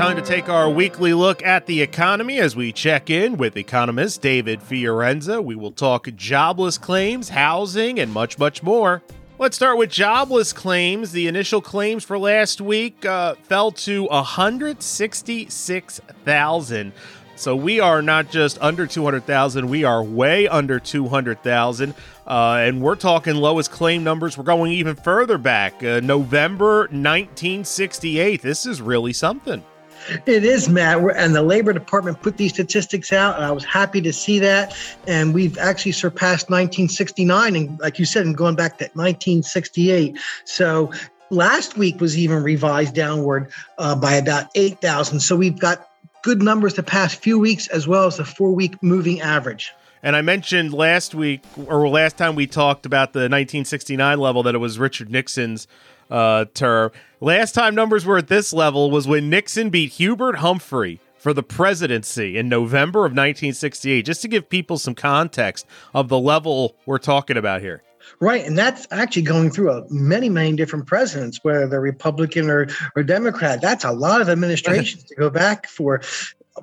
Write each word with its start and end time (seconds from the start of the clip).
Time 0.00 0.16
to 0.16 0.22
take 0.22 0.48
our 0.48 0.70
weekly 0.70 1.12
look 1.12 1.42
at 1.42 1.66
the 1.66 1.82
economy 1.82 2.38
as 2.38 2.56
we 2.56 2.72
check 2.72 3.10
in 3.10 3.36
with 3.36 3.58
economist 3.58 4.22
David 4.22 4.62
Fiorenza. 4.62 5.44
We 5.44 5.54
will 5.54 5.72
talk 5.72 6.08
jobless 6.16 6.78
claims, 6.78 7.28
housing, 7.28 8.00
and 8.00 8.10
much, 8.10 8.38
much 8.38 8.62
more. 8.62 9.02
Let's 9.38 9.56
start 9.56 9.76
with 9.76 9.90
jobless 9.90 10.54
claims. 10.54 11.12
The 11.12 11.26
initial 11.26 11.60
claims 11.60 12.02
for 12.02 12.18
last 12.18 12.62
week 12.62 13.04
uh, 13.04 13.34
fell 13.42 13.72
to 13.72 14.04
166,000. 14.04 16.92
So 17.36 17.54
we 17.54 17.80
are 17.80 18.00
not 18.00 18.30
just 18.30 18.56
under 18.62 18.86
200,000, 18.86 19.68
we 19.68 19.84
are 19.84 20.02
way 20.02 20.48
under 20.48 20.80
200,000. 20.80 21.94
Uh, 22.26 22.62
and 22.62 22.80
we're 22.80 22.96
talking 22.96 23.34
lowest 23.34 23.70
claim 23.70 24.02
numbers. 24.02 24.38
We're 24.38 24.44
going 24.44 24.72
even 24.72 24.96
further 24.96 25.36
back, 25.36 25.84
uh, 25.84 26.00
November 26.00 26.84
1968. 26.84 28.40
This 28.40 28.64
is 28.64 28.80
really 28.80 29.12
something. 29.12 29.62
It 30.26 30.44
is, 30.44 30.68
Matt. 30.68 30.98
And 31.16 31.34
the 31.34 31.42
Labor 31.42 31.72
Department 31.72 32.20
put 32.22 32.36
these 32.36 32.52
statistics 32.52 33.12
out, 33.12 33.36
and 33.36 33.44
I 33.44 33.52
was 33.52 33.64
happy 33.64 34.00
to 34.02 34.12
see 34.12 34.38
that. 34.40 34.76
And 35.06 35.34
we've 35.34 35.58
actually 35.58 35.92
surpassed 35.92 36.50
1969, 36.50 37.56
and 37.56 37.78
like 37.80 37.98
you 37.98 38.04
said, 38.04 38.26
and 38.26 38.36
going 38.36 38.56
back 38.56 38.78
to 38.78 38.84
1968. 38.94 40.18
So 40.44 40.92
last 41.30 41.76
week 41.76 42.00
was 42.00 42.18
even 42.18 42.42
revised 42.42 42.94
downward 42.94 43.50
uh, 43.78 43.94
by 43.94 44.14
about 44.14 44.46
8,000. 44.54 45.20
So 45.20 45.36
we've 45.36 45.58
got 45.58 45.88
good 46.22 46.42
numbers 46.42 46.74
the 46.74 46.82
past 46.82 47.16
few 47.22 47.38
weeks, 47.38 47.66
as 47.68 47.86
well 47.86 48.06
as 48.06 48.16
the 48.16 48.24
four 48.24 48.52
week 48.52 48.82
moving 48.82 49.20
average. 49.20 49.72
And 50.02 50.16
I 50.16 50.22
mentioned 50.22 50.72
last 50.72 51.14
week, 51.14 51.42
or 51.66 51.86
last 51.88 52.16
time 52.16 52.34
we 52.34 52.46
talked 52.46 52.86
about 52.86 53.12
the 53.12 53.20
1969 53.20 54.18
level, 54.18 54.42
that 54.44 54.54
it 54.54 54.58
was 54.58 54.78
Richard 54.78 55.10
Nixon's 55.10 55.66
uh, 56.10 56.46
term. 56.54 56.90
Last 57.20 57.54
time 57.54 57.74
numbers 57.74 58.04
were 58.04 58.18
at 58.18 58.28
this 58.28 58.52
level 58.52 58.90
was 58.90 59.06
when 59.06 59.30
Nixon 59.30 59.70
beat 59.70 59.92
Hubert 59.92 60.36
Humphrey 60.36 61.00
for 61.18 61.34
the 61.34 61.42
presidency 61.42 62.38
in 62.38 62.48
November 62.48 63.00
of 63.00 63.12
1968, 63.12 64.06
just 64.06 64.22
to 64.22 64.28
give 64.28 64.48
people 64.48 64.78
some 64.78 64.94
context 64.94 65.66
of 65.94 66.08
the 66.08 66.18
level 66.18 66.74
we're 66.86 66.98
talking 66.98 67.36
about 67.36 67.60
here. 67.60 67.82
Right, 68.18 68.44
and 68.44 68.56
that's 68.56 68.86
actually 68.90 69.22
going 69.22 69.50
through 69.50 69.70
a, 69.70 69.84
many, 69.90 70.28
many 70.28 70.56
different 70.56 70.86
presidents, 70.86 71.38
whether 71.42 71.66
they're 71.66 71.80
Republican 71.80 72.50
or, 72.50 72.66
or 72.96 73.02
Democrat. 73.02 73.60
That's 73.60 73.84
a 73.84 73.92
lot 73.92 74.20
of 74.20 74.28
administrations 74.28 75.04
to 75.04 75.14
go 75.14 75.30
back 75.30 75.68
for 75.68 76.00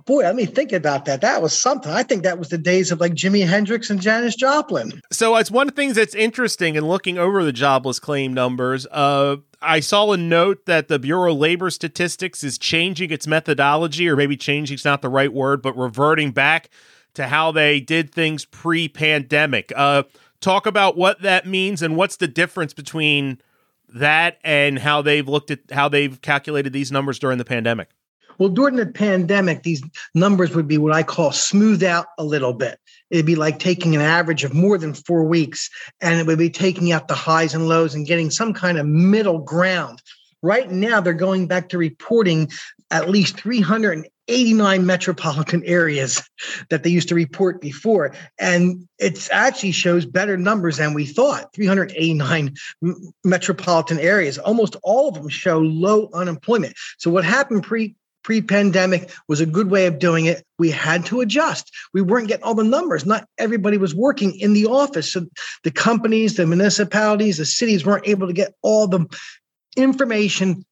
boy, 0.05 0.23
let 0.23 0.35
me 0.35 0.45
think 0.45 0.71
about 0.71 1.05
that. 1.05 1.21
That 1.21 1.41
was 1.41 1.57
something. 1.57 1.91
I 1.91 2.03
think 2.03 2.23
that 2.23 2.37
was 2.37 2.49
the 2.49 2.57
days 2.57 2.91
of 2.91 2.99
like 2.99 3.13
Jimi 3.13 3.47
Hendrix 3.47 3.89
and 3.89 4.01
Janis 4.01 4.35
Joplin. 4.35 5.01
So 5.11 5.35
it's 5.35 5.51
one 5.51 5.67
of 5.67 5.75
the 5.75 5.81
things 5.81 5.95
that's 5.95 6.15
interesting 6.15 6.75
in 6.75 6.85
looking 6.85 7.17
over 7.17 7.43
the 7.43 7.53
jobless 7.53 7.99
claim 7.99 8.33
numbers. 8.33 8.85
Uh, 8.91 9.37
I 9.61 9.79
saw 9.79 10.11
a 10.11 10.17
note 10.17 10.65
that 10.65 10.87
the 10.87 10.99
Bureau 10.99 11.33
of 11.33 11.39
Labor 11.39 11.69
Statistics 11.69 12.43
is 12.43 12.57
changing 12.57 13.11
its 13.11 13.27
methodology, 13.27 14.07
or 14.07 14.15
maybe 14.15 14.37
changing 14.37 14.75
is 14.75 14.85
not 14.85 15.01
the 15.01 15.09
right 15.09 15.33
word, 15.33 15.61
but 15.61 15.75
reverting 15.77 16.31
back 16.31 16.69
to 17.15 17.27
how 17.27 17.51
they 17.51 17.79
did 17.79 18.11
things 18.11 18.45
pre-pandemic. 18.45 19.73
Uh, 19.75 20.03
talk 20.39 20.67
about 20.67 20.95
what 20.95 21.21
that 21.21 21.47
means 21.47 21.81
and 21.81 21.95
what's 21.95 22.17
the 22.17 22.27
difference 22.27 22.73
between 22.73 23.39
that 23.89 24.37
and 24.43 24.79
how 24.79 25.01
they've 25.01 25.27
looked 25.27 25.49
at 25.49 25.59
how 25.71 25.87
they've 25.87 26.21
calculated 26.21 26.73
these 26.73 26.91
numbers 26.91 27.17
during 27.17 27.37
the 27.37 27.45
pandemic. 27.45 27.89
Well, 28.37 28.49
during 28.49 28.75
the 28.75 28.85
pandemic, 28.85 29.63
these 29.63 29.81
numbers 30.13 30.53
would 30.55 30.67
be 30.67 30.77
what 30.77 30.93
I 30.93 31.03
call 31.03 31.31
smoothed 31.31 31.83
out 31.83 32.07
a 32.17 32.23
little 32.23 32.53
bit. 32.53 32.79
It'd 33.09 33.25
be 33.25 33.35
like 33.35 33.59
taking 33.59 33.95
an 33.95 34.01
average 34.01 34.43
of 34.43 34.53
more 34.53 34.77
than 34.77 34.93
four 34.93 35.23
weeks, 35.23 35.69
and 36.01 36.19
it 36.19 36.27
would 36.27 36.37
be 36.37 36.49
taking 36.49 36.91
out 36.91 37.07
the 37.07 37.15
highs 37.15 37.53
and 37.53 37.67
lows 37.67 37.95
and 37.95 38.05
getting 38.05 38.29
some 38.29 38.53
kind 38.53 38.77
of 38.77 38.85
middle 38.85 39.39
ground. 39.39 40.01
Right 40.43 40.69
now, 40.69 41.01
they're 41.01 41.13
going 41.13 41.47
back 41.47 41.69
to 41.69 41.77
reporting 41.77 42.51
at 42.91 43.09
least 43.09 43.39
389 43.39 44.85
metropolitan 44.85 45.63
areas 45.63 46.21
that 46.69 46.83
they 46.83 46.89
used 46.89 47.09
to 47.09 47.15
report 47.15 47.59
before. 47.59 48.13
And 48.37 48.87
it 48.99 49.27
actually 49.31 49.71
shows 49.71 50.05
better 50.05 50.37
numbers 50.37 50.77
than 50.77 50.93
we 50.93 51.05
thought 51.05 51.53
389 51.55 52.53
metropolitan 53.23 53.99
areas. 53.99 54.37
Almost 54.37 54.75
all 54.83 55.09
of 55.09 55.15
them 55.15 55.29
show 55.29 55.57
low 55.59 56.09
unemployment. 56.13 56.75
So, 56.99 57.09
what 57.09 57.25
happened 57.25 57.63
pre 57.63 57.95
pre-pandemic 58.27 59.09
was 59.29 59.39
a 59.39 59.45
good 59.45 59.71
way 59.71 59.85
of 59.85 59.99
doing 59.99 60.25
it 60.25 60.43
we 60.59 60.69
had 60.69 61.05
to 61.05 61.21
adjust 61.21 61.71
we 61.93 62.01
weren't 62.01 62.27
getting 62.27 62.43
all 62.43 62.53
the 62.53 62.61
numbers 62.61 63.05
not 63.05 63.25
everybody 63.37 63.77
was 63.77 63.95
working 63.95 64.37
in 64.37 64.51
the 64.51 64.65
office 64.65 65.13
so 65.13 65.25
the 65.63 65.71
companies 65.71 66.35
the 66.35 66.45
municipalities 66.45 67.37
the 67.37 67.45
cities 67.45 67.85
weren't 67.85 68.05
able 68.05 68.27
to 68.27 68.33
get 68.33 68.53
all 68.61 68.85
the 68.85 69.05
information 69.77 70.65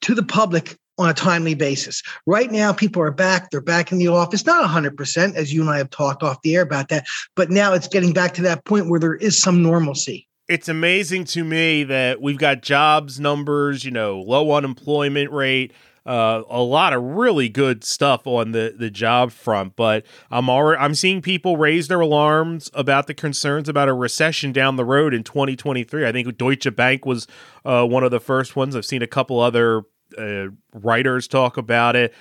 to 0.00 0.16
the 0.16 0.24
public 0.24 0.76
on 0.98 1.08
a 1.08 1.14
timely 1.14 1.54
basis. 1.54 2.02
Right 2.26 2.50
now, 2.50 2.72
people 2.72 3.02
are 3.02 3.10
back. 3.10 3.50
They're 3.50 3.60
back 3.60 3.92
in 3.92 3.98
the 3.98 4.08
office, 4.08 4.46
not 4.46 4.66
100%, 4.66 5.34
as 5.34 5.52
you 5.52 5.60
and 5.60 5.68
I 5.68 5.76
have 5.76 5.90
talked 5.90 6.22
off 6.22 6.40
the 6.40 6.56
air 6.56 6.62
about 6.62 6.88
that, 6.88 7.04
but 7.34 7.50
now 7.50 7.74
it's 7.74 7.86
getting 7.86 8.14
back 8.14 8.32
to 8.34 8.42
that 8.42 8.64
point 8.64 8.88
where 8.88 8.98
there 8.98 9.14
is 9.14 9.38
some 9.38 9.62
normalcy. 9.62 10.26
It's 10.48 10.70
amazing 10.70 11.24
to 11.26 11.44
me 11.44 11.84
that 11.84 12.22
we've 12.22 12.38
got 12.38 12.62
jobs 12.62 13.20
numbers, 13.20 13.84
you 13.84 13.90
know, 13.90 14.20
low 14.20 14.52
unemployment 14.52 15.30
rate, 15.32 15.72
uh, 16.06 16.42
a 16.48 16.62
lot 16.62 16.92
of 16.92 17.02
really 17.02 17.48
good 17.48 17.82
stuff 17.84 18.26
on 18.26 18.52
the 18.52 18.74
the 18.78 18.90
job 18.90 19.32
front. 19.32 19.76
But 19.76 20.06
I'm 20.30 20.48
already 20.48 20.80
I'm 20.80 20.94
seeing 20.94 21.20
people 21.20 21.56
raise 21.56 21.88
their 21.88 22.00
alarms 22.00 22.70
about 22.72 23.08
the 23.08 23.14
concerns 23.14 23.68
about 23.68 23.88
a 23.88 23.92
recession 23.92 24.52
down 24.52 24.76
the 24.76 24.84
road 24.84 25.12
in 25.12 25.24
2023. 25.24 26.06
I 26.06 26.12
think 26.12 26.38
Deutsche 26.38 26.74
Bank 26.74 27.04
was 27.04 27.26
uh, 27.64 27.84
one 27.84 28.04
of 28.04 28.12
the 28.12 28.20
first 28.20 28.54
ones. 28.54 28.76
I've 28.76 28.86
seen 28.86 29.02
a 29.02 29.08
couple 29.08 29.40
other 29.40 29.82
uh, 30.16 30.46
writers 30.72 31.26
talk 31.26 31.56
about 31.56 31.96
it. 31.96 32.14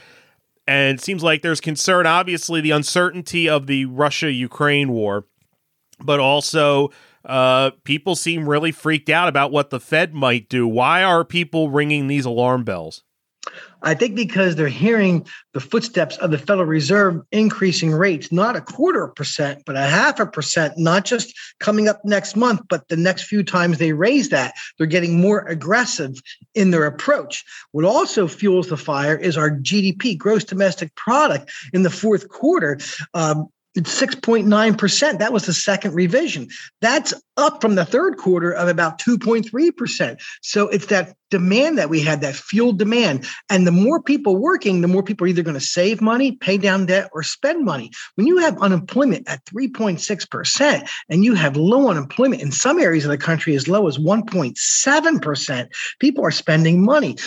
And 0.68 0.98
it 0.98 1.04
seems 1.04 1.22
like 1.22 1.44
there's 1.44 1.62
concern, 1.62 2.08
obviously, 2.08 2.60
the 2.60 2.72
uncertainty 2.72 3.48
of 3.48 3.68
the 3.68 3.86
Russia 3.86 4.32
Ukraine 4.32 4.92
war, 4.92 5.26
but 6.00 6.20
also 6.20 6.90
uh, 7.24 7.70
people 7.84 8.16
seem 8.16 8.50
really 8.50 8.72
freaked 8.72 9.10
out 9.10 9.28
about 9.28 9.52
what 9.52 9.70
the 9.70 9.80
Fed 9.80 10.16
might 10.16 10.50
do. 10.50 10.68
Why 10.68 11.04
are 11.04 11.24
people 11.24 11.70
ringing 11.70 12.08
these 12.08 12.26
alarm 12.26 12.64
bells? 12.64 13.04
I 13.82 13.94
think 13.94 14.16
because 14.16 14.56
they're 14.56 14.68
hearing 14.68 15.28
the 15.54 15.60
footsteps 15.60 16.18
of 16.18 16.32
the 16.32 16.38
Federal 16.38 16.66
Reserve 16.66 17.22
increasing 17.32 17.92
rates, 17.92 18.32
not 18.32 18.56
a 18.56 18.62
quarter 18.62 19.08
percent, 19.08 19.62
but 19.66 19.76
a 19.76 19.82
half 19.82 20.20
a 20.20 20.26
percent, 20.26 20.78
not 20.78 21.06
just 21.06 21.34
coming 21.60 21.88
up 21.88 22.04
next 22.04 22.36
month, 22.36 22.62
but 22.68 22.88
the 22.88 22.98
next 22.98 23.24
few 23.24 23.44
times 23.44 23.78
they 23.78 23.94
raise 23.94 24.30
that, 24.30 24.54
they're 24.78 24.88
getting 24.88 25.22
more 25.22 25.42
aggressive 25.42 26.16
in 26.56 26.72
their 26.72 26.86
approach. 26.86 27.44
What 27.72 27.86
also 27.86 28.28
fuels 28.28 28.70
the 28.70 28.78
fire 28.78 29.16
is 29.16 29.38
our 29.38 29.52
GDP, 29.52 30.18
gross 30.18 30.44
domestic 30.44 30.96
product, 30.96 31.52
in 31.74 31.84
the 31.84 31.92
fourth 31.92 32.30
quarter. 32.30 32.80
Um, 33.14 33.50
6.9%. 33.84 35.20
That 35.20 35.34
was 35.34 35.46
the 35.46 35.54
second 35.54 35.94
revision. 35.94 36.48
That's 36.82 37.14
up 37.38 37.62
from 37.62 37.76
the 37.76 37.86
third 37.86 38.18
quarter 38.18 38.52
of 38.52 38.68
about 38.68 39.00
2.3%. 39.00 40.22
So 40.42 40.70
it's 40.70 40.86
that 40.88 41.16
demand 41.32 41.78
that 41.78 41.90
we 41.90 42.00
had, 42.00 42.22
that 42.22 42.36
fuel 42.36 42.72
demand. 42.72 43.28
And 43.50 43.68
the 43.68 43.72
more 43.72 44.02
people 44.02 44.38
working, 44.38 44.82
the 44.82 44.88
more 44.88 45.04
people 45.04 45.26
are 45.26 45.28
either 45.28 45.44
going 45.44 45.56
to 45.56 45.60
save 45.60 46.02
money, 46.02 46.34
pay 46.34 46.58
down 46.58 46.86
debt, 46.86 47.10
or 47.14 47.24
spend 47.24 47.66
money. 47.66 47.92
When 48.16 48.28
you 48.28 48.38
have 48.38 48.62
unemployment 48.62 49.28
at 49.28 49.44
3.6% 49.46 50.90
and 51.10 51.26
you 51.26 51.34
have 51.34 51.58
low 51.58 51.90
unemployment 51.90 52.42
in 52.42 52.52
some 52.52 52.80
areas 52.80 53.06
of 53.06 53.12
the 53.12 53.18
country 53.18 53.56
as 53.56 53.68
low 53.68 53.88
as 53.88 53.98
1.7%, 53.98 55.68
people 56.00 56.24
are 56.24 56.32
spending 56.32 56.86
money 56.86 57.18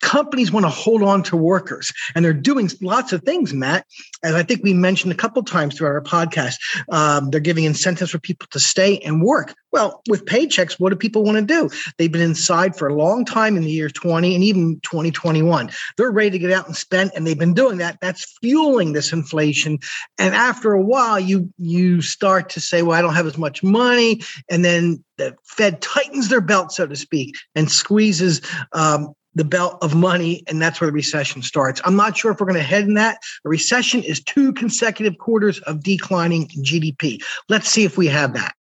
companies 0.00 0.52
want 0.52 0.64
to 0.64 0.70
hold 0.70 1.02
on 1.02 1.22
to 1.22 1.36
workers 1.36 1.92
and 2.14 2.24
they're 2.24 2.32
doing 2.32 2.70
lots 2.80 3.12
of 3.12 3.22
things 3.22 3.52
matt 3.52 3.86
as 4.22 4.34
i 4.34 4.42
think 4.42 4.62
we 4.62 4.74
mentioned 4.74 5.12
a 5.12 5.16
couple 5.16 5.42
times 5.42 5.76
through 5.76 5.88
our 5.88 6.00
podcast. 6.00 6.56
Um, 6.90 7.30
they're 7.30 7.40
giving 7.40 7.64
incentives 7.64 8.10
for 8.10 8.18
people 8.18 8.46
to 8.50 8.60
stay 8.60 8.98
and 8.98 9.22
work. 9.22 9.54
Well 9.72 10.02
with 10.08 10.24
paychecks 10.24 10.78
what 10.78 10.90
do 10.90 10.96
people 10.96 11.24
want 11.24 11.36
to 11.36 11.42
do? 11.44 11.70
They've 11.98 12.10
been 12.10 12.22
inside 12.22 12.76
for 12.76 12.88
a 12.88 12.94
long 12.94 13.24
time 13.24 13.56
in 13.56 13.62
the 13.62 13.70
year 13.70 13.88
20 13.88 14.34
and 14.34 14.44
even 14.44 14.80
2021 14.80 15.70
they're 15.96 16.10
ready 16.10 16.30
to 16.30 16.38
get 16.38 16.52
out 16.52 16.66
and 16.66 16.76
spend 16.76 17.10
and 17.14 17.26
they've 17.26 17.38
been 17.38 17.54
doing 17.54 17.78
that. 17.78 17.98
That's 18.00 18.36
fueling 18.40 18.92
this 18.92 19.12
inflation. 19.12 19.78
And 20.18 20.34
after 20.34 20.72
a 20.72 20.82
while 20.82 21.18
you 21.18 21.52
you 21.58 22.00
start 22.00 22.48
to 22.50 22.60
say 22.60 22.82
well 22.82 22.98
i 22.98 23.02
don't 23.02 23.14
have 23.14 23.26
as 23.26 23.38
much 23.38 23.62
money 23.62 24.20
and 24.50 24.64
then 24.64 25.02
the 25.18 25.34
fed 25.44 25.80
tightens 25.80 26.28
their 26.28 26.40
belt 26.40 26.72
so 26.72 26.86
to 26.86 26.96
speak 26.96 27.34
and 27.54 27.70
squeezes 27.70 28.40
um, 28.72 29.12
the 29.36 29.44
belt 29.44 29.78
of 29.82 29.94
money, 29.94 30.42
and 30.48 30.60
that's 30.60 30.80
where 30.80 30.88
the 30.88 30.92
recession 30.92 31.42
starts. 31.42 31.80
I'm 31.84 31.94
not 31.94 32.16
sure 32.16 32.32
if 32.32 32.40
we're 32.40 32.46
going 32.46 32.58
to 32.58 32.62
head 32.62 32.84
in 32.84 32.94
that. 32.94 33.18
A 33.44 33.48
recession 33.48 34.02
is 34.02 34.20
two 34.20 34.52
consecutive 34.54 35.18
quarters 35.18 35.60
of 35.60 35.82
declining 35.82 36.48
GDP. 36.48 37.22
Let's 37.48 37.68
see 37.68 37.84
if 37.84 37.98
we 37.98 38.06
have 38.06 38.32
that. 38.32 38.54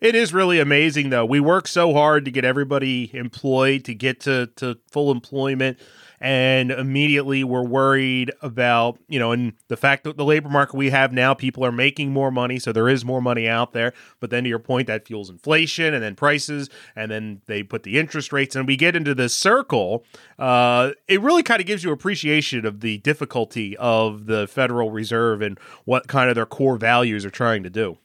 It 0.00 0.14
is 0.14 0.32
really 0.32 0.60
amazing, 0.60 1.10
though. 1.10 1.26
We 1.26 1.40
work 1.40 1.66
so 1.66 1.92
hard 1.92 2.24
to 2.24 2.30
get 2.30 2.44
everybody 2.44 3.10
employed, 3.12 3.84
to 3.84 3.94
get 3.94 4.20
to, 4.20 4.48
to 4.56 4.78
full 4.90 5.10
employment, 5.10 5.78
and 6.20 6.70
immediately 6.70 7.42
we're 7.44 7.64
worried 7.64 8.30
about, 8.42 8.98
you 9.08 9.18
know, 9.18 9.32
and 9.32 9.54
the 9.68 9.76
fact 9.76 10.04
that 10.04 10.16
the 10.16 10.24
labor 10.24 10.48
market 10.48 10.76
we 10.76 10.90
have 10.90 11.12
now, 11.12 11.32
people 11.32 11.64
are 11.64 11.72
making 11.72 12.12
more 12.12 12.30
money, 12.30 12.58
so 12.58 12.72
there 12.72 12.88
is 12.88 13.04
more 13.04 13.22
money 13.22 13.48
out 13.48 13.72
there. 13.72 13.92
But 14.20 14.30
then 14.30 14.44
to 14.44 14.48
your 14.48 14.58
point, 14.58 14.86
that 14.88 15.06
fuels 15.06 15.30
inflation 15.30 15.94
and 15.94 16.02
then 16.02 16.14
prices, 16.14 16.68
and 16.94 17.10
then 17.10 17.40
they 17.46 17.62
put 17.62 17.84
the 17.84 17.98
interest 17.98 18.32
rates, 18.32 18.54
and 18.54 18.66
we 18.66 18.76
get 18.76 18.94
into 18.94 19.14
this 19.14 19.34
circle. 19.34 20.04
Uh, 20.38 20.90
it 21.08 21.20
really 21.20 21.42
kind 21.42 21.60
of 21.60 21.66
gives 21.66 21.82
you 21.82 21.92
appreciation 21.92 22.66
of 22.66 22.80
the 22.80 22.98
difficulty 22.98 23.76
of 23.78 24.26
the 24.26 24.46
Federal 24.46 24.90
Reserve 24.90 25.40
and 25.40 25.58
what 25.84 26.06
kind 26.06 26.28
of 26.28 26.34
their 26.34 26.46
core 26.46 26.76
values 26.76 27.24
are 27.24 27.30
trying 27.30 27.62
to 27.62 27.70
do. 27.70 27.96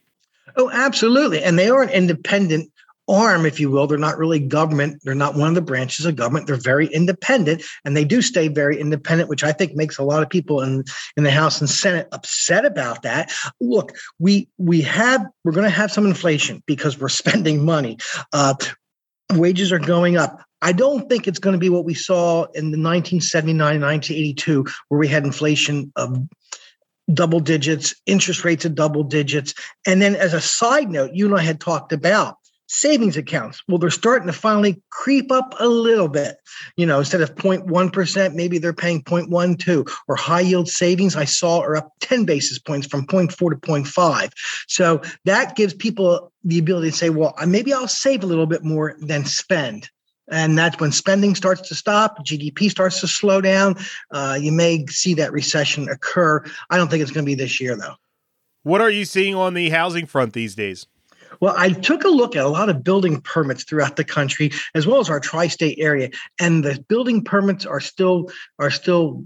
Oh, 0.57 0.69
absolutely. 0.71 1.43
And 1.43 1.59
they 1.59 1.69
are 1.69 1.81
an 1.81 1.89
independent 1.89 2.71
arm, 3.07 3.45
if 3.45 3.59
you 3.59 3.69
will. 3.69 3.87
They're 3.87 3.97
not 3.97 4.17
really 4.17 4.39
government. 4.39 5.01
They're 5.03 5.15
not 5.15 5.35
one 5.35 5.49
of 5.49 5.55
the 5.55 5.61
branches 5.61 6.05
of 6.05 6.15
government. 6.15 6.47
They're 6.47 6.55
very 6.55 6.87
independent 6.87 7.63
and 7.83 7.95
they 7.95 8.05
do 8.05 8.21
stay 8.21 8.47
very 8.47 8.79
independent, 8.79 9.29
which 9.29 9.43
I 9.43 9.51
think 9.51 9.75
makes 9.75 9.97
a 9.97 10.03
lot 10.03 10.23
of 10.23 10.29
people 10.29 10.61
in, 10.61 10.83
in 11.17 11.23
the 11.23 11.31
House 11.31 11.59
and 11.59 11.69
Senate 11.69 12.07
upset 12.11 12.65
about 12.65 13.03
that. 13.03 13.31
Look, 13.61 13.93
we 14.19 14.49
we 14.57 14.81
have 14.81 15.25
we're 15.43 15.51
going 15.51 15.65
to 15.65 15.69
have 15.69 15.91
some 15.91 16.05
inflation 16.05 16.63
because 16.65 16.99
we're 16.99 17.09
spending 17.25 17.63
money. 17.65 17.97
Uh, 18.33 18.55
wages 19.33 19.71
are 19.71 19.79
going 19.79 20.17
up. 20.17 20.41
I 20.61 20.71
don't 20.71 21.07
think 21.09 21.27
it's 21.27 21.39
going 21.39 21.53
to 21.53 21.59
be 21.59 21.69
what 21.69 21.85
we 21.85 21.93
saw 21.93 22.45
in 22.53 22.71
the 22.71 22.81
1979, 22.81 23.81
1982, 23.81 24.65
where 24.87 24.99
we 24.99 25.07
had 25.07 25.23
inflation 25.23 25.91
of 25.95 26.17
double 27.13 27.39
digits, 27.39 27.93
interest 28.05 28.43
rates 28.43 28.65
of 28.65 28.73
double 28.73 29.03
digits. 29.03 29.53
And 29.85 30.01
then, 30.01 30.15
as 30.15 30.33
a 30.33 30.41
side 30.41 30.89
note, 30.89 31.11
you 31.13 31.27
and 31.27 31.37
I 31.37 31.43
had 31.43 31.59
talked 31.59 31.93
about 31.93 32.37
savings 32.67 33.17
accounts. 33.17 33.61
Well, 33.67 33.77
they're 33.77 33.89
starting 33.89 34.27
to 34.27 34.33
finally 34.33 34.81
creep 34.89 35.31
up 35.31 35.55
a 35.59 35.67
little 35.67 36.07
bit. 36.07 36.37
You 36.77 36.85
know, 36.85 36.99
instead 36.99 37.21
of 37.21 37.35
0.1%, 37.35 38.33
maybe 38.33 38.57
they're 38.57 38.73
paying 38.73 39.03
0.12 39.03 39.91
or 40.07 40.15
high 40.15 40.41
yield 40.41 40.67
savings 40.67 41.15
I 41.15 41.25
saw 41.25 41.59
are 41.59 41.77
up 41.77 41.91
10 42.01 42.25
basis 42.25 42.59
points 42.59 42.87
from 42.87 43.05
0.4 43.07 43.29
to 43.29 43.55
0.5. 43.55 44.31
So 44.67 45.01
that 45.25 45.55
gives 45.55 45.73
people 45.73 46.31
the 46.43 46.59
ability 46.59 46.91
to 46.91 46.97
say, 46.97 47.09
well, 47.09 47.33
maybe 47.45 47.73
I'll 47.73 47.87
save 47.87 48.23
a 48.23 48.27
little 48.27 48.47
bit 48.47 48.63
more 48.63 48.95
than 48.99 49.25
spend. 49.25 49.89
And 50.31 50.57
that's 50.57 50.79
when 50.79 50.91
spending 50.91 51.35
starts 51.35 51.67
to 51.69 51.75
stop, 51.75 52.25
GDP 52.25 52.71
starts 52.71 52.99
to 53.01 53.07
slow 53.07 53.41
down. 53.41 53.75
Uh, 54.09 54.37
you 54.39 54.51
may 54.51 54.85
see 54.87 55.13
that 55.15 55.31
recession 55.31 55.87
occur. 55.87 56.43
I 56.71 56.77
don't 56.77 56.89
think 56.89 57.03
it's 57.03 57.11
going 57.11 57.25
to 57.25 57.29
be 57.29 57.35
this 57.35 57.61
year, 57.61 57.75
though. 57.75 57.93
What 58.63 58.81
are 58.81 58.89
you 58.89 59.05
seeing 59.05 59.35
on 59.35 59.53
the 59.53 59.69
housing 59.69 60.07
front 60.07 60.33
these 60.33 60.55
days? 60.55 60.87
Well, 61.41 61.53
I 61.57 61.69
took 61.69 62.03
a 62.03 62.09
look 62.09 62.35
at 62.35 62.45
a 62.45 62.49
lot 62.49 62.69
of 62.69 62.83
building 62.83 63.21
permits 63.21 63.63
throughout 63.63 63.95
the 63.95 64.03
country, 64.03 64.51
as 64.73 64.87
well 64.87 64.99
as 64.99 65.09
our 65.09 65.19
tri-state 65.19 65.77
area, 65.79 66.09
and 66.39 66.63
the 66.63 66.83
building 66.87 67.23
permits 67.23 67.65
are 67.65 67.79
still 67.79 68.29
are 68.59 68.71
still 68.71 69.25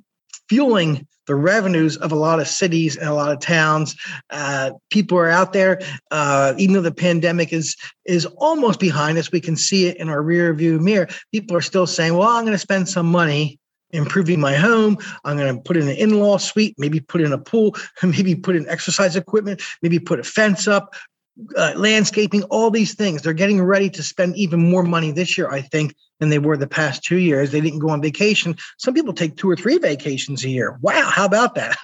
fueling 0.50 1.08
the 1.28 1.36
revenues 1.36 1.96
of 1.98 2.12
a 2.12 2.16
lot 2.16 2.40
of 2.40 2.48
cities 2.48 2.98
and 2.98 3.08
a 3.08 3.14
lot 3.14 3.32
of 3.32 3.40
towns. 3.40 3.96
Uh, 4.32 4.72
people 4.90 5.16
are 5.16 5.30
out 5.30 5.54
there, 5.54 5.80
uh, 6.10 6.56
even 6.58 6.74
though 6.74 6.82
the 6.82 6.92
pandemic 6.92 7.54
is 7.54 7.76
is 8.06 8.26
almost 8.38 8.80
behind 8.80 9.18
us. 9.18 9.32
We 9.32 9.40
can 9.40 9.56
see 9.56 9.86
it 9.86 9.98
in 9.98 10.10
our 10.10 10.24
rear 10.24 10.54
view 10.56 10.80
mirror. 10.80 11.08
People 11.32 11.56
are 11.56 11.62
still 11.62 11.86
saying, 11.86 12.16
"Well, 12.16 12.28
I'm 12.28 12.44
going 12.44 12.56
to 12.56 12.58
spend 12.58 12.90
some 12.90 13.06
money." 13.06 13.60
improving 13.92 14.40
my 14.40 14.54
home. 14.54 14.98
I'm 15.26 15.38
going 15.38 15.56
to 15.56 15.62
put 15.62 15.76
in 15.76 15.88
an 15.88 15.96
in-law 15.96 16.38
suite, 16.38 16.76
maybe 16.78 17.00
put 17.00 17.22
in 17.22 17.34
a 17.34 17.38
pool, 17.38 17.76
maybe 18.04 18.36
put 18.36 18.56
in 18.56 18.68
exercise 18.70 19.16
equipment, 19.16 19.62
maybe 19.82 20.00
put 20.00 20.20
a 20.20 20.24
fence 20.24 20.68
up, 20.68 20.94
uh, 21.56 21.74
landscaping, 21.76 22.44
all 22.44 22.70
these 22.72 22.96
things. 22.96 23.22
They're 23.22 23.34
getting 23.34 23.62
ready 23.62 23.90
to 23.92 24.04
spend 24.04 24.36
even 24.36 24.60
more 24.70 24.84
money 24.84 25.12
this 25.12 25.38
year, 25.38 25.50
I 25.50 25.62
think, 25.62 25.96
than 26.20 26.30
they 26.30 26.40
were 26.40 26.58
the 26.58 26.68
past 26.68 27.04
two 27.04 27.18
years. 27.18 27.52
They 27.52 27.62
didn't 27.62 27.80
go 27.80 27.90
on 27.90 28.02
vacation. 28.02 28.56
Some 28.78 28.94
people 28.94 29.14
take 29.14 29.38
two 29.38 29.50
or 29.50 29.56
three 29.56 29.78
vacations 29.78 30.44
a 30.44 30.50
year. 30.50 30.78
Wow, 30.82 31.10
how 31.10 31.26
about 31.26 31.56
that? 31.56 31.78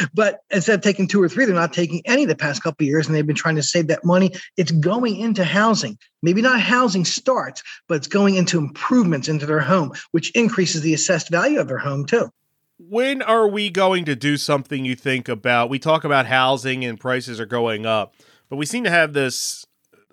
but 0.14 0.40
instead 0.50 0.78
of 0.78 0.82
taking 0.82 1.08
two 1.08 1.22
or 1.22 1.28
three, 1.28 1.44
they're 1.44 1.54
not 1.54 1.72
taking 1.72 2.02
any 2.04 2.24
the 2.24 2.36
past 2.36 2.62
couple 2.62 2.86
years, 2.86 3.06
and 3.06 3.16
they've 3.16 3.26
been 3.26 3.36
trying 3.36 3.56
to 3.56 3.62
save 3.62 3.88
that 3.88 4.04
money. 4.04 4.32
It's 4.56 4.72
going 4.72 5.16
into 5.16 5.44
housing. 5.44 5.98
Maybe 6.22 6.42
not 6.42 6.60
housing 6.60 7.04
starts, 7.04 7.62
but 7.88 7.96
it's 7.96 8.08
going 8.08 8.34
into 8.36 8.58
improvements 8.58 9.28
into 9.28 9.46
their 9.46 9.60
home, 9.60 9.92
which 10.10 10.30
increases 10.32 10.82
the 10.82 10.94
assessed 10.94 11.30
value 11.30 11.60
of 11.60 11.68
their 11.68 11.78
home 11.78 12.06
too 12.06 12.30
when 12.78 13.22
are 13.22 13.48
we 13.48 13.70
going 13.70 14.04
to 14.04 14.14
do 14.14 14.36
something 14.36 14.84
you 14.84 14.94
think 14.94 15.28
about? 15.28 15.70
We 15.70 15.78
talk 15.78 16.04
about 16.04 16.26
housing 16.26 16.84
and 16.84 17.00
prices 17.00 17.40
are 17.40 17.46
going 17.46 17.86
up. 17.86 18.14
But 18.48 18.56
we 18.56 18.66
seem 18.66 18.84
to 18.84 18.90
have 18.90 19.12
this 19.12 19.66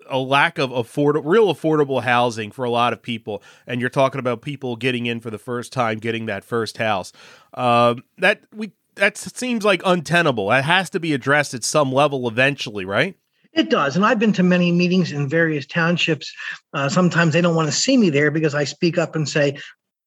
a 0.08 0.18
lack 0.18 0.58
of 0.58 0.70
afford 0.70 1.16
real 1.24 1.54
affordable 1.54 2.02
housing 2.02 2.50
for 2.50 2.64
a 2.64 2.70
lot 2.70 2.92
of 2.92 3.02
people. 3.02 3.42
And 3.66 3.80
you're 3.80 3.90
talking 3.90 4.18
about 4.18 4.42
people 4.42 4.76
getting 4.76 5.06
in 5.06 5.20
for 5.20 5.30
the 5.30 5.38
first 5.38 5.72
time 5.72 5.98
getting 5.98 6.26
that 6.26 6.44
first 6.44 6.78
house. 6.78 7.12
Uh, 7.54 7.96
that 8.18 8.40
we 8.54 8.72
that 8.96 9.16
seems 9.16 9.64
like 9.64 9.82
untenable. 9.84 10.48
That 10.48 10.64
has 10.64 10.90
to 10.90 11.00
be 11.00 11.14
addressed 11.14 11.54
at 11.54 11.64
some 11.64 11.92
level 11.92 12.28
eventually 12.28 12.84
right? 12.84 13.16
It 13.52 13.70
does. 13.70 13.94
And 13.94 14.04
I've 14.04 14.18
been 14.18 14.32
to 14.34 14.42
many 14.42 14.72
meetings 14.72 15.12
in 15.12 15.28
various 15.28 15.64
townships. 15.64 16.32
Uh, 16.72 16.88
sometimes 16.88 17.32
they 17.32 17.40
don't 17.40 17.54
want 17.54 17.68
to 17.68 17.72
see 17.72 17.96
me 17.96 18.10
there 18.10 18.32
because 18.32 18.54
I 18.54 18.64
speak 18.64 18.98
up 18.98 19.14
and 19.14 19.28
say, 19.28 19.58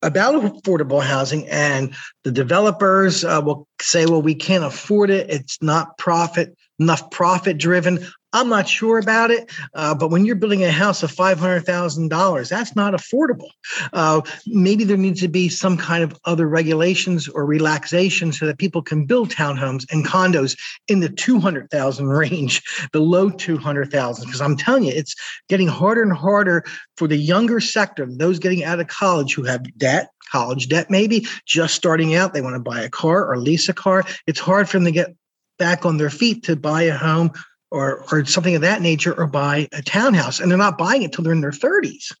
about 0.02 0.34
affordable 0.34 1.02
housing 1.02 1.48
and 1.48 1.94
the 2.22 2.30
developers 2.30 3.24
uh, 3.24 3.40
will 3.44 3.66
say 3.80 4.06
well 4.06 4.22
we 4.22 4.34
can't 4.34 4.64
afford 4.64 5.10
it. 5.10 5.28
It's 5.28 5.60
not 5.60 5.98
profit 5.98 6.56
enough 6.78 7.10
profit 7.10 7.58
driven 7.58 8.06
I'm 8.32 8.50
not 8.50 8.68
sure 8.68 8.98
about 8.98 9.30
it, 9.30 9.50
uh, 9.72 9.94
but 9.94 10.10
when 10.10 10.26
you're 10.26 10.36
building 10.36 10.62
a 10.62 10.70
house 10.70 11.02
of 11.02 11.10
five 11.10 11.38
hundred 11.38 11.64
thousand 11.64 12.08
dollars, 12.08 12.50
that's 12.50 12.76
not 12.76 12.92
affordable. 12.92 13.48
Uh, 13.92 14.20
maybe 14.46 14.84
there 14.84 14.98
needs 14.98 15.20
to 15.20 15.28
be 15.28 15.48
some 15.48 15.78
kind 15.78 16.04
of 16.04 16.14
other 16.26 16.46
regulations 16.46 17.26
or 17.26 17.46
relaxation 17.46 18.30
so 18.32 18.44
that 18.46 18.58
people 18.58 18.82
can 18.82 19.06
build 19.06 19.30
townhomes 19.30 19.90
and 19.90 20.06
condos 20.06 20.58
in 20.88 21.00
the 21.00 21.08
two 21.08 21.40
hundred 21.40 21.70
thousand 21.70 22.08
range, 22.08 22.62
the 22.92 23.00
low 23.00 23.30
two 23.30 23.56
hundred 23.56 23.90
thousand. 23.90 24.26
Because 24.26 24.42
I'm 24.42 24.56
telling 24.56 24.84
you, 24.84 24.92
it's 24.94 25.14
getting 25.48 25.68
harder 25.68 26.02
and 26.02 26.12
harder 26.12 26.64
for 26.98 27.08
the 27.08 27.16
younger 27.16 27.60
sector, 27.60 28.06
those 28.06 28.38
getting 28.38 28.62
out 28.62 28.78
of 28.78 28.88
college 28.88 29.34
who 29.34 29.44
have 29.44 29.78
debt, 29.78 30.10
college 30.30 30.68
debt, 30.68 30.90
maybe 30.90 31.26
just 31.46 31.74
starting 31.74 32.14
out. 32.14 32.34
They 32.34 32.42
want 32.42 32.56
to 32.56 32.60
buy 32.60 32.82
a 32.82 32.90
car 32.90 33.26
or 33.26 33.38
lease 33.38 33.70
a 33.70 33.74
car. 33.74 34.04
It's 34.26 34.40
hard 34.40 34.68
for 34.68 34.76
them 34.76 34.84
to 34.84 34.92
get 34.92 35.16
back 35.58 35.86
on 35.86 35.96
their 35.96 36.10
feet 36.10 36.44
to 36.44 36.56
buy 36.56 36.82
a 36.82 36.96
home 36.96 37.32
or 37.70 38.04
or 38.12 38.24
something 38.24 38.54
of 38.54 38.62
that 38.62 38.82
nature 38.82 39.12
or 39.12 39.26
buy 39.26 39.68
a 39.72 39.82
townhouse 39.82 40.40
and 40.40 40.50
they're 40.50 40.58
not 40.58 40.78
buying 40.78 41.02
it 41.02 41.12
till 41.12 41.24
they're 41.24 41.32
in 41.32 41.40
their 41.40 41.50
30s 41.50 42.14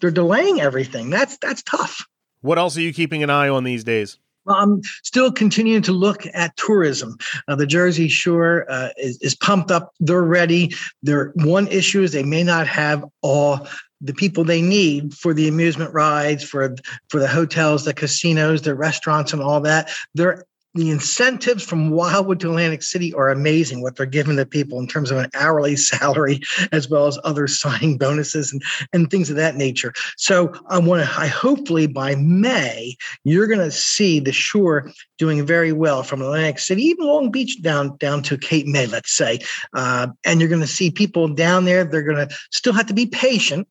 they're 0.00 0.10
delaying 0.10 0.60
everything 0.60 1.10
that's 1.10 1.36
that's 1.38 1.62
tough 1.62 2.06
what 2.42 2.58
else 2.58 2.76
are 2.76 2.82
you 2.82 2.92
keeping 2.92 3.22
an 3.22 3.30
eye 3.30 3.48
on 3.48 3.64
these 3.64 3.84
days 3.84 4.18
well, 4.46 4.56
I'm 4.56 4.80
still 5.02 5.30
continuing 5.30 5.82
to 5.82 5.92
look 5.92 6.24
at 6.32 6.56
tourism. 6.56 7.18
Uh, 7.46 7.56
the 7.56 7.66
Jersey 7.66 8.08
Shore 8.08 8.64
uh, 8.70 8.88
is, 8.96 9.18
is 9.20 9.34
pumped 9.34 9.70
up. 9.70 9.92
They're 10.00 10.22
ready. 10.22 10.74
Their 11.02 11.32
one 11.34 11.68
issue 11.68 12.02
is 12.02 12.12
they 12.12 12.22
may 12.22 12.42
not 12.42 12.66
have 12.66 13.04
all 13.20 13.68
the 14.00 14.14
people 14.14 14.44
they 14.44 14.62
need 14.62 15.12
for 15.12 15.34
the 15.34 15.46
amusement 15.46 15.92
rides, 15.92 16.42
for 16.42 16.74
for 17.08 17.20
the 17.20 17.28
hotels, 17.28 17.84
the 17.84 17.92
casinos, 17.92 18.62
the 18.62 18.74
restaurants, 18.74 19.32
and 19.32 19.42
all 19.42 19.60
that. 19.60 19.90
They're 20.14 20.44
the 20.74 20.90
incentives 20.90 21.64
from 21.64 21.90
Wildwood 21.90 22.40
to 22.40 22.48
Atlantic 22.48 22.82
City 22.82 23.12
are 23.14 23.30
amazing. 23.30 23.82
What 23.82 23.96
they're 23.96 24.06
giving 24.06 24.36
the 24.36 24.46
people 24.46 24.78
in 24.78 24.86
terms 24.86 25.10
of 25.10 25.18
an 25.18 25.30
hourly 25.34 25.76
salary, 25.76 26.40
as 26.72 26.88
well 26.88 27.06
as 27.06 27.18
other 27.24 27.46
signing 27.48 27.98
bonuses 27.98 28.52
and, 28.52 28.62
and 28.92 29.10
things 29.10 29.30
of 29.30 29.36
that 29.36 29.56
nature. 29.56 29.92
So 30.16 30.52
I 30.68 30.78
want 30.78 31.04
to. 31.04 31.20
I 31.20 31.26
hopefully 31.26 31.86
by 31.86 32.14
May 32.14 32.96
you're 33.24 33.46
going 33.46 33.60
to 33.60 33.70
see 33.70 34.20
the 34.20 34.32
shore 34.32 34.90
doing 35.18 35.44
very 35.44 35.72
well 35.72 36.02
from 36.02 36.22
Atlantic 36.22 36.58
City, 36.58 36.82
even 36.82 37.06
Long 37.06 37.30
Beach 37.30 37.60
down 37.62 37.96
down 37.96 38.22
to 38.24 38.38
Cape 38.38 38.66
May, 38.66 38.86
let's 38.86 39.14
say. 39.14 39.40
Uh, 39.74 40.08
and 40.24 40.40
you're 40.40 40.48
going 40.48 40.60
to 40.60 40.66
see 40.66 40.90
people 40.90 41.28
down 41.28 41.64
there. 41.64 41.84
They're 41.84 42.02
going 42.02 42.28
to 42.28 42.34
still 42.50 42.72
have 42.72 42.86
to 42.86 42.94
be 42.94 43.06
patient. 43.06 43.66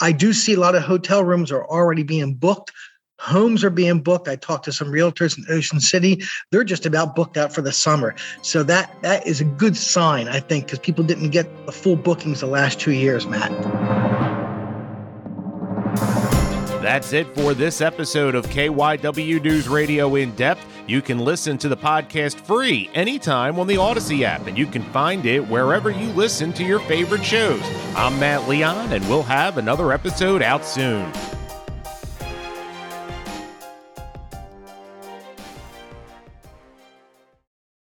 I 0.00 0.12
do 0.12 0.32
see 0.32 0.54
a 0.54 0.60
lot 0.60 0.74
of 0.74 0.82
hotel 0.82 1.24
rooms 1.24 1.52
are 1.52 1.66
already 1.66 2.02
being 2.02 2.34
booked 2.34 2.72
Homes 3.18 3.64
are 3.64 3.70
being 3.70 4.00
booked. 4.00 4.28
I 4.28 4.36
talked 4.36 4.64
to 4.66 4.72
some 4.72 4.88
realtors 4.88 5.36
in 5.36 5.44
Ocean 5.54 5.80
City. 5.80 6.22
They're 6.50 6.64
just 6.64 6.86
about 6.86 7.16
booked 7.16 7.36
out 7.36 7.52
for 7.52 7.62
the 7.62 7.72
summer. 7.72 8.14
So 8.42 8.62
that 8.64 8.94
that 9.02 9.26
is 9.26 9.40
a 9.40 9.44
good 9.44 9.76
sign, 9.76 10.28
I 10.28 10.40
think, 10.40 10.66
because 10.66 10.78
people 10.78 11.04
didn't 11.04 11.30
get 11.30 11.66
the 11.66 11.72
full 11.72 11.96
bookings 11.96 12.40
the 12.40 12.46
last 12.46 12.78
two 12.78 12.92
years, 12.92 13.26
Matt. 13.26 13.50
That's 16.80 17.12
it 17.12 17.26
for 17.34 17.54
this 17.54 17.80
episode 17.80 18.36
of 18.36 18.46
KYW 18.46 19.42
News 19.42 19.68
Radio 19.68 20.14
in 20.14 20.34
depth. 20.36 20.64
You 20.86 21.02
can 21.02 21.18
listen 21.18 21.58
to 21.58 21.68
the 21.68 21.76
podcast 21.76 22.36
free 22.40 22.88
anytime 22.94 23.58
on 23.58 23.66
the 23.66 23.74
Audacy 23.74 24.22
app, 24.22 24.46
and 24.46 24.56
you 24.56 24.64
can 24.64 24.82
find 24.84 25.26
it 25.26 25.40
wherever 25.48 25.90
you 25.90 26.06
listen 26.12 26.52
to 26.54 26.64
your 26.64 26.78
favorite 26.80 27.24
shows. 27.24 27.60
I'm 27.94 28.18
Matt 28.18 28.48
Leon, 28.48 28.92
and 28.92 29.06
we'll 29.08 29.24
have 29.24 29.58
another 29.58 29.92
episode 29.92 30.40
out 30.40 30.64
soon. 30.64 31.12